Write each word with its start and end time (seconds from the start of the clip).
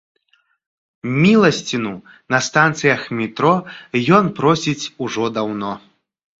Міласціну 1.25 1.91
на 2.37 2.41
станцыях 2.49 3.01
метро 3.21 3.53
ён 4.21 4.35
просіць 4.43 4.91
ужо 5.07 5.33
даўно. 5.41 5.73